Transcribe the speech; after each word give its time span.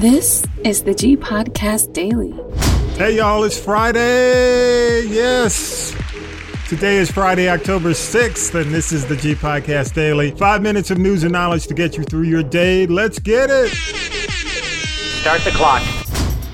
This 0.00 0.46
is 0.64 0.82
the 0.82 0.94
G 0.94 1.14
Podcast 1.14 1.92
Daily. 1.92 2.32
Hey, 2.96 3.18
y'all, 3.18 3.44
it's 3.44 3.60
Friday. 3.60 5.04
Yes. 5.06 5.94
Today 6.70 6.96
is 6.96 7.10
Friday, 7.10 7.50
October 7.50 7.90
6th, 7.90 8.58
and 8.58 8.72
this 8.72 8.92
is 8.92 9.04
the 9.04 9.16
G 9.16 9.34
Podcast 9.34 9.92
Daily. 9.92 10.30
Five 10.30 10.62
minutes 10.62 10.90
of 10.90 10.96
news 10.96 11.22
and 11.22 11.32
knowledge 11.32 11.66
to 11.66 11.74
get 11.74 11.98
you 11.98 12.04
through 12.04 12.22
your 12.22 12.42
day. 12.42 12.86
Let's 12.86 13.18
get 13.18 13.50
it. 13.50 13.68
Start 15.20 15.42
the 15.42 15.50
clock. 15.50 15.82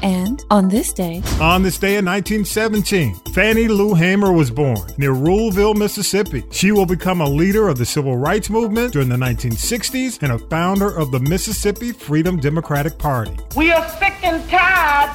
And 0.07 0.45
on 0.52 0.68
this 0.68 0.93
day, 0.93 1.20
On 1.41 1.64
this 1.64 1.79
day 1.79 1.96
in 1.96 2.04
1917, 2.04 3.16
Fannie 3.34 3.66
Lou 3.66 3.93
Hamer 3.93 4.30
was 4.32 4.52
born 4.52 4.79
near 4.98 5.11
Ruleville, 5.11 5.75
Mississippi. 5.75 6.45
She 6.52 6.71
will 6.71 6.86
become 6.86 7.21
a 7.21 7.29
leader 7.29 7.66
of 7.66 7.77
the 7.77 7.84
civil 7.84 8.16
rights 8.16 8.48
movement 8.48 8.93
during 8.93 9.08
the 9.08 9.16
1960s 9.16 10.22
and 10.22 10.30
a 10.30 10.39
founder 10.39 10.96
of 10.96 11.11
the 11.11 11.18
Mississippi 11.18 11.90
Freedom 11.90 12.39
Democratic 12.39 12.96
Party. 12.98 13.36
We 13.57 13.72
are 13.72 13.84
sick 13.98 14.14
and 14.22 14.48
tired 14.48 15.11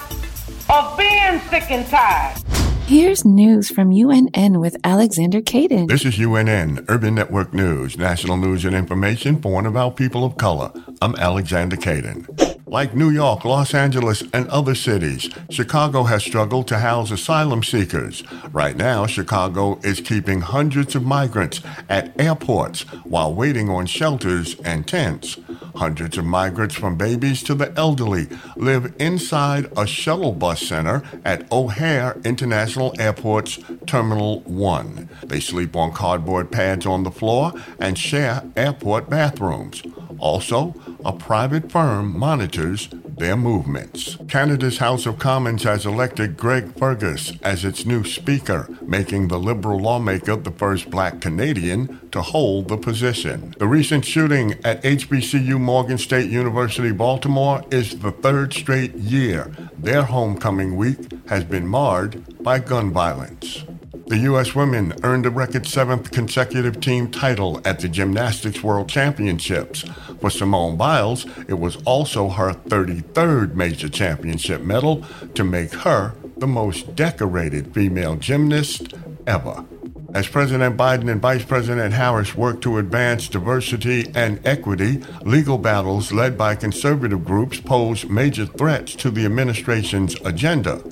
of 0.69 0.97
being 0.97 1.39
sick 1.49 1.71
and 1.71 1.87
tired. 1.87 2.37
here's 2.85 3.23
news 3.23 3.69
from 3.69 3.93
UNN 3.93 4.59
with 4.59 4.75
Alexander 4.83 5.39
Caden. 5.39 5.87
This 5.87 6.03
is 6.03 6.19
UNN, 6.19 6.83
Urban 6.89 7.15
Network 7.15 7.53
News, 7.53 7.97
national 7.97 8.35
news 8.35 8.65
and 8.65 8.75
information 8.75 9.41
for 9.41 9.57
and 9.57 9.67
about 9.67 9.95
people 9.95 10.25
of 10.25 10.35
color. 10.35 10.69
I'm 11.01 11.15
Alexander 11.15 11.77
Caden. 11.77 12.50
Like 12.71 12.95
New 12.95 13.09
York, 13.09 13.43
Los 13.43 13.73
Angeles, 13.73 14.23
and 14.31 14.47
other 14.47 14.75
cities, 14.75 15.29
Chicago 15.49 16.03
has 16.03 16.23
struggled 16.23 16.69
to 16.69 16.79
house 16.79 17.11
asylum 17.11 17.63
seekers. 17.63 18.23
Right 18.53 18.77
now, 18.77 19.05
Chicago 19.07 19.77
is 19.83 19.99
keeping 19.99 20.39
hundreds 20.39 20.95
of 20.95 21.03
migrants 21.03 21.59
at 21.89 22.17
airports 22.17 22.83
while 23.03 23.33
waiting 23.33 23.69
on 23.69 23.87
shelters 23.87 24.57
and 24.61 24.87
tents. 24.87 25.37
Hundreds 25.75 26.17
of 26.17 26.23
migrants 26.23 26.73
from 26.73 26.95
babies 26.95 27.43
to 27.43 27.55
the 27.55 27.77
elderly 27.77 28.29
live 28.55 28.95
inside 28.99 29.69
a 29.75 29.85
shuttle 29.85 30.31
bus 30.31 30.61
center 30.61 31.03
at 31.25 31.51
O'Hare 31.51 32.21
International 32.23 32.93
Airport's 32.97 33.59
Terminal 33.85 34.39
1. 34.43 35.09
They 35.25 35.41
sleep 35.41 35.75
on 35.75 35.91
cardboard 35.91 36.53
pads 36.53 36.85
on 36.85 37.03
the 37.03 37.11
floor 37.11 37.51
and 37.81 37.97
share 37.97 38.43
airport 38.55 39.09
bathrooms. 39.09 39.83
Also, 40.21 40.75
a 41.03 41.11
private 41.11 41.71
firm 41.71 42.17
monitors 42.17 42.89
their 43.17 43.35
movements. 43.35 44.17
Canada's 44.27 44.77
House 44.77 45.05
of 45.05 45.19
Commons 45.19 45.63
has 45.63 45.85
elected 45.85 46.37
Greg 46.37 46.75
Fergus 46.77 47.33
as 47.43 47.65
its 47.65 47.85
new 47.85 48.03
Speaker, 48.03 48.67
making 48.81 49.27
the 49.27 49.37
Liberal 49.39 49.79
lawmaker 49.79 50.35
the 50.35 50.51
first 50.51 50.89
black 50.89 51.21
Canadian 51.21 52.09
to 52.11 52.21
hold 52.21 52.67
the 52.67 52.77
position. 52.77 53.53
The 53.57 53.67
recent 53.67 54.05
shooting 54.05 54.53
at 54.63 54.83
HBCU 54.83 55.59
Morgan 55.59 55.97
State 55.97 56.29
University, 56.29 56.91
Baltimore 56.91 57.63
is 57.71 57.99
the 57.99 58.11
third 58.11 58.53
straight 58.53 58.95
year 58.95 59.51
their 59.77 60.03
homecoming 60.03 60.75
week 60.77 61.11
has 61.27 61.43
been 61.43 61.67
marred 61.67 62.43
by 62.43 62.59
gun 62.59 62.91
violence. 62.91 63.63
The 64.11 64.17
U.S. 64.17 64.53
women 64.53 64.93
earned 65.03 65.25
a 65.25 65.29
record 65.29 65.65
seventh 65.65 66.11
consecutive 66.11 66.81
team 66.81 67.09
title 67.09 67.61
at 67.63 67.79
the 67.79 67.87
Gymnastics 67.87 68.61
World 68.61 68.89
Championships. 68.89 69.83
For 70.19 70.29
Simone 70.29 70.75
Biles, 70.75 71.25
it 71.47 71.57
was 71.57 71.77
also 71.83 72.27
her 72.27 72.51
33rd 72.51 73.55
major 73.55 73.87
championship 73.87 74.63
medal 74.63 75.05
to 75.33 75.45
make 75.45 75.71
her 75.73 76.13
the 76.35 76.45
most 76.45 76.93
decorated 76.93 77.73
female 77.73 78.17
gymnast 78.17 78.95
ever. 79.27 79.63
As 80.13 80.27
President 80.27 80.75
Biden 80.75 81.09
and 81.09 81.21
Vice 81.21 81.45
President 81.45 81.93
Harris 81.93 82.35
work 82.35 82.59
to 82.63 82.79
advance 82.79 83.29
diversity 83.29 84.11
and 84.13 84.45
equity, 84.45 85.01
legal 85.21 85.57
battles 85.57 86.11
led 86.11 86.37
by 86.37 86.55
conservative 86.55 87.23
groups 87.23 87.61
pose 87.61 88.03
major 88.03 88.45
threats 88.45 88.93
to 88.95 89.09
the 89.09 89.23
administration's 89.23 90.15
agenda. 90.25 90.83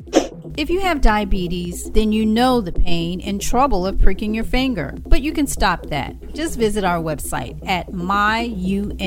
If 0.59 0.69
you 0.69 0.81
have 0.81 0.99
diabetes, 0.99 1.89
then 1.91 2.11
you 2.11 2.25
know 2.25 2.59
the 2.59 2.73
pain 2.73 3.21
and 3.21 3.39
trouble 3.39 3.87
of 3.87 3.97
pricking 3.97 4.33
your 4.33 4.43
finger. 4.43 4.93
But 5.07 5.21
you 5.21 5.31
can 5.31 5.47
stop 5.47 5.85
that. 5.85 6.33
Just 6.33 6.59
visit 6.59 6.83
our 6.83 7.01
website 7.01 7.65
at 7.65 7.87
myunn.net 7.93 8.99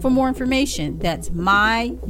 for 0.00 0.10
more 0.10 0.28
information. 0.28 0.98
That's 1.00 1.28
myunn.net. 1.28 2.00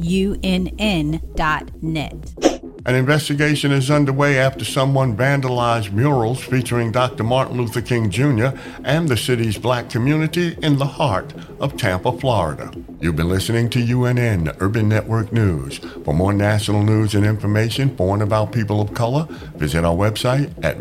An 2.83 2.95
investigation 2.95 3.71
is 3.71 3.91
underway 3.91 4.39
after 4.39 4.65
someone 4.65 5.15
vandalized 5.15 5.91
murals 5.91 6.43
featuring 6.43 6.91
Dr. 6.91 7.23
Martin 7.23 7.57
Luther 7.57 7.81
King 7.81 8.09
Jr. 8.09 8.57
and 8.83 9.07
the 9.07 9.17
city's 9.17 9.57
black 9.57 9.87
community 9.87 10.57
in 10.63 10.79
the 10.79 10.85
heart 10.85 11.31
of 11.59 11.77
Tampa, 11.77 12.11
Florida. 12.17 12.71
You've 12.99 13.15
been 13.15 13.29
listening 13.29 13.69
to 13.71 13.79
UNN 13.79 14.55
Urban 14.59 14.89
Network 14.89 15.31
News. 15.31 15.77
For 15.77 16.13
more 16.13 16.33
national 16.33 16.81
news 16.81 17.13
and 17.13 17.23
information 17.23 17.95
for 17.95 18.15
and 18.15 18.23
about 18.23 18.51
people 18.51 18.81
of 18.81 18.95
color, 18.95 19.27
visit 19.55 19.85
our 19.85 19.95
website 19.95 20.51
at 20.63 20.79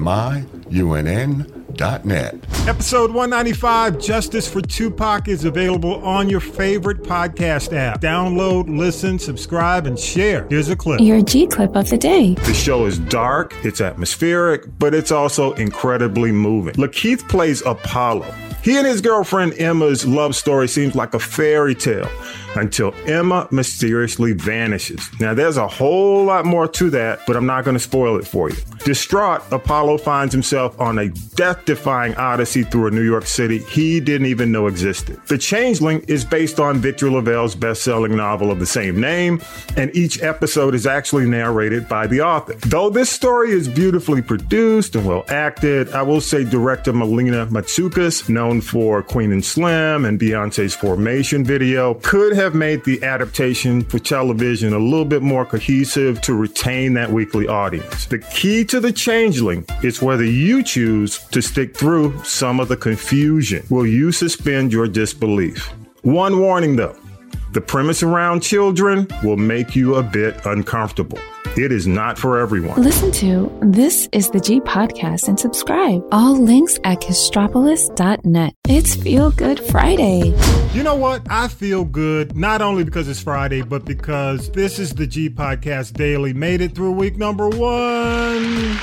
myunn.net. 1.80 2.34
Episode 2.68 3.12
195, 3.12 3.98
Justice 3.98 4.48
for 4.48 4.60
Tupac, 4.60 5.28
is 5.28 5.44
available 5.44 5.94
on 6.04 6.28
your 6.28 6.40
favorite 6.40 7.02
podcast 7.02 7.72
app. 7.76 8.00
Download, 8.00 8.76
listen, 8.76 9.18
subscribe, 9.18 9.86
and 9.86 9.98
share. 9.98 10.46
Here's 10.48 10.68
a 10.68 10.76
clip. 10.76 11.00
Your 11.00 11.22
G 11.22 11.46
clip 11.46 11.74
of 11.76 11.88
the 11.90 11.98
day. 11.98 12.34
The 12.34 12.54
show 12.54 12.86
is 12.86 12.98
dark, 12.98 13.54
it's 13.64 13.80
atmospheric, 13.80 14.78
but 14.78 14.94
it's 14.94 15.10
also 15.10 15.52
incredibly 15.54 16.32
moving. 16.32 16.74
LaKeith 16.74 17.28
plays 17.28 17.62
Apollo. 17.62 18.32
He 18.62 18.76
and 18.76 18.86
his 18.86 19.00
girlfriend 19.00 19.54
Emma's 19.54 20.06
love 20.06 20.36
story 20.36 20.68
seems 20.68 20.94
like 20.94 21.14
a 21.14 21.18
fairy 21.18 21.74
tale 21.74 22.10
until 22.56 22.94
Emma 23.06 23.48
mysteriously 23.50 24.32
vanishes. 24.32 25.00
Now, 25.20 25.34
there's 25.34 25.56
a 25.56 25.68
whole 25.68 26.24
lot 26.24 26.44
more 26.44 26.68
to 26.68 26.90
that, 26.90 27.20
but 27.26 27.36
I'm 27.36 27.46
not 27.46 27.64
going 27.64 27.76
to 27.76 27.80
spoil 27.82 28.18
it 28.18 28.26
for 28.26 28.50
you. 28.50 28.56
Distraught, 28.84 29.42
Apollo 29.52 29.98
finds 29.98 30.32
himself 30.32 30.78
on 30.80 30.98
a 30.98 31.10
death 31.34 31.64
defying 31.64 32.14
odyssey 32.16 32.62
through 32.64 32.86
a 32.88 32.90
New 32.90 33.04
York 33.04 33.26
City 33.26 33.58
he 33.58 34.00
didn't 34.00 34.26
even 34.26 34.50
know 34.50 34.66
existed. 34.66 35.20
The 35.26 35.38
Changeling 35.38 36.00
is 36.08 36.24
based 36.24 36.58
on 36.58 36.78
Victor 36.78 37.10
LaValle's 37.10 37.54
best 37.54 37.82
selling 37.82 38.16
novel 38.16 38.50
of 38.50 38.58
the 38.58 38.66
same 38.66 39.00
name, 39.00 39.40
and 39.76 39.94
each 39.94 40.22
episode 40.22 40.74
is 40.74 40.86
actually 40.86 41.26
narrated 41.26 41.88
by 41.88 42.06
the 42.06 42.22
author. 42.22 42.54
Though 42.66 42.90
this 42.90 43.10
story 43.10 43.52
is 43.52 43.68
beautifully 43.68 44.22
produced 44.22 44.96
and 44.96 45.06
well 45.06 45.24
acted, 45.28 45.90
I 45.92 46.02
will 46.02 46.20
say 46.20 46.44
director 46.44 46.92
Melina 46.92 47.46
Matsoukas, 47.46 48.28
known 48.28 48.49
for 48.58 49.02
Queen 49.02 49.32
and 49.32 49.44
Slim 49.44 50.06
and 50.06 50.18
Beyonce's 50.18 50.74
Formation 50.74 51.44
video, 51.44 51.92
could 51.92 52.34
have 52.34 52.54
made 52.54 52.82
the 52.84 53.02
adaptation 53.02 53.82
for 53.82 53.98
television 53.98 54.72
a 54.72 54.78
little 54.78 55.04
bit 55.04 55.20
more 55.20 55.44
cohesive 55.44 56.22
to 56.22 56.32
retain 56.32 56.94
that 56.94 57.12
weekly 57.12 57.46
audience. 57.46 58.06
The 58.06 58.20
key 58.20 58.64
to 58.64 58.80
the 58.80 58.92
changeling 58.92 59.66
is 59.82 60.00
whether 60.00 60.24
you 60.24 60.62
choose 60.62 61.18
to 61.32 61.42
stick 61.42 61.76
through 61.76 62.24
some 62.24 62.60
of 62.60 62.68
the 62.68 62.78
confusion. 62.78 63.66
Will 63.68 63.86
you 63.86 64.10
suspend 64.12 64.72
your 64.72 64.88
disbelief? 64.88 65.66
One 66.00 66.38
warning 66.38 66.76
though. 66.76 66.96
The 67.52 67.60
premise 67.60 68.02
around 68.02 68.40
children 68.40 69.08
will 69.24 69.36
make 69.36 69.76
you 69.76 69.96
a 69.96 70.02
bit 70.02 70.46
uncomfortable. 70.46 71.18
It 71.56 71.72
is 71.72 71.86
not 71.86 72.16
for 72.16 72.38
everyone. 72.38 72.80
Listen 72.80 73.10
to 73.12 73.52
This 73.60 74.08
is 74.12 74.30
the 74.30 74.38
G 74.38 74.60
Podcast 74.60 75.26
and 75.26 75.38
subscribe. 75.38 76.02
All 76.12 76.40
links 76.40 76.78
at 76.84 77.00
castropolis.net. 77.00 78.54
It's 78.68 78.94
Feel 78.94 79.32
Good 79.32 79.58
Friday. 79.58 80.32
You 80.72 80.82
know 80.84 80.94
what? 80.94 81.26
I 81.28 81.48
feel 81.48 81.84
good 81.84 82.36
not 82.36 82.62
only 82.62 82.84
because 82.84 83.08
it's 83.08 83.20
Friday, 83.20 83.62
but 83.62 83.84
because 83.84 84.50
this 84.52 84.78
is 84.78 84.94
the 84.94 85.08
G 85.08 85.28
Podcast 85.28 85.94
Daily. 85.94 86.32
Made 86.32 86.60
it 86.60 86.74
through 86.74 86.92
week 86.92 87.16
number 87.16 87.48
one. 87.48 88.78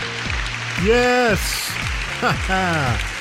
Yes. 0.83 1.71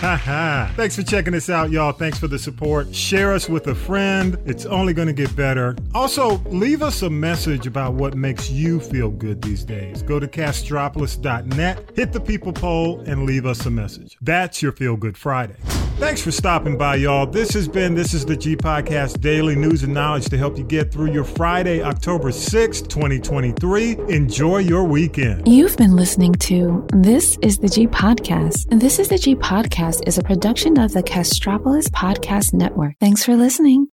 Ha 0.00 0.16
ha. 0.16 0.16
Ha 0.16 0.16
ha. 0.16 0.72
Thanks 0.76 0.96
for 0.96 1.02
checking 1.02 1.34
us 1.34 1.50
out, 1.50 1.70
y'all. 1.70 1.92
Thanks 1.92 2.18
for 2.18 2.26
the 2.26 2.38
support. 2.38 2.94
Share 2.94 3.32
us 3.32 3.48
with 3.48 3.66
a 3.66 3.74
friend. 3.74 4.38
It's 4.46 4.64
only 4.64 4.94
going 4.94 5.08
to 5.08 5.14
get 5.14 5.34
better. 5.36 5.76
Also, 5.94 6.38
leave 6.46 6.82
us 6.82 7.02
a 7.02 7.10
message 7.10 7.66
about 7.66 7.94
what 7.94 8.14
makes 8.16 8.50
you 8.50 8.80
feel 8.80 9.10
good 9.10 9.42
these 9.42 9.62
days. 9.62 10.02
Go 10.02 10.18
to 10.18 10.26
castropolis.net, 10.26 11.92
hit 11.94 12.12
the 12.12 12.20
people 12.20 12.52
poll, 12.52 13.00
and 13.00 13.24
leave 13.24 13.44
us 13.44 13.66
a 13.66 13.70
message. 13.70 14.16
That's 14.22 14.62
your 14.62 14.72
Feel 14.72 14.96
Good 14.96 15.18
Friday. 15.18 15.56
Thanks 16.00 16.22
for 16.22 16.30
stopping 16.30 16.78
by, 16.78 16.94
y'all. 16.94 17.26
This 17.26 17.52
has 17.52 17.68
been 17.68 17.94
This 17.94 18.14
is 18.14 18.24
the 18.24 18.34
G 18.34 18.56
Podcast 18.56 19.20
Daily 19.20 19.54
News 19.54 19.82
and 19.82 19.92
Knowledge 19.92 20.30
to 20.30 20.38
help 20.38 20.56
you 20.56 20.64
get 20.64 20.90
through 20.90 21.12
your 21.12 21.24
Friday, 21.24 21.82
October 21.82 22.30
6th, 22.30 22.88
2023. 22.88 23.98
Enjoy 24.08 24.58
your 24.58 24.84
weekend. 24.84 25.46
You've 25.46 25.76
been 25.76 25.94
listening 25.94 26.32
to 26.36 26.86
This 26.94 27.36
is 27.42 27.58
the 27.58 27.68
G 27.68 27.86
Podcast. 27.86 28.80
This 28.80 28.98
is 28.98 29.08
the 29.08 29.18
G 29.18 29.34
Podcast 29.90 30.06
is 30.06 30.18
a 30.18 30.22
production 30.22 30.78
of 30.78 30.92
the 30.92 31.02
Castropolis 31.02 31.88
Podcast 31.88 32.52
Network. 32.52 32.94
Thanks 33.00 33.24
for 33.24 33.34
listening. 33.36 33.88